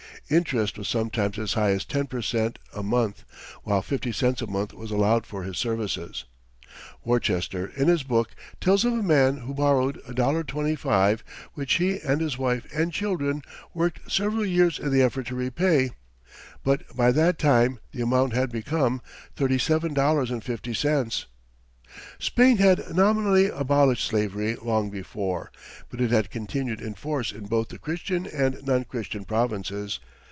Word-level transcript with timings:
Interest 0.29 0.77
was 0.77 0.87
sometimes 0.87 1.37
as 1.37 1.55
high 1.55 1.71
as 1.71 1.83
ten 1.83 2.07
per 2.07 2.21
cent 2.21 2.57
a 2.73 2.81
month, 2.81 3.25
while 3.63 3.81
fifty 3.81 4.13
cents 4.13 4.41
a 4.41 4.47
month 4.47 4.73
was 4.73 4.89
allowed 4.89 5.25
for 5.25 5.43
his 5.43 5.57
services. 5.57 6.23
Worcester 7.03 7.67
in 7.75 7.89
his 7.89 8.03
book 8.03 8.29
tells 8.61 8.85
of 8.85 8.93
a 8.93 9.03
man 9.03 9.39
who 9.39 9.53
borrowed 9.53 10.01
$1.25, 10.07 11.19
which 11.55 11.73
he 11.73 11.99
and 11.99 12.21
his 12.21 12.37
wife 12.37 12.65
and 12.73 12.93
children 12.93 13.41
worked 13.73 14.09
several 14.09 14.45
years 14.45 14.79
in 14.79 14.89
the 14.93 15.01
effort 15.01 15.27
to 15.27 15.35
repay; 15.35 15.91
but 16.63 16.83
by 16.95 17.11
that 17.11 17.37
time 17.37 17.81
the 17.91 18.01
amount 18.01 18.31
had 18.31 18.49
become 18.53 19.01
$37.50! 19.35 21.25
Spain 22.19 22.55
had 22.55 22.95
nominally 22.95 23.47
abolished 23.47 24.07
slavery 24.07 24.55
long 24.61 24.89
before, 24.89 25.51
but 25.89 25.99
it 25.99 26.09
had 26.09 26.31
continued 26.31 26.79
in 26.79 26.93
force 26.93 27.33
in 27.33 27.47
both 27.47 27.67
the 27.67 27.77
Christian 27.77 28.25
and 28.25 28.65
non 28.65 28.85
Christian 28.85 29.25
provinces. 29.25 29.99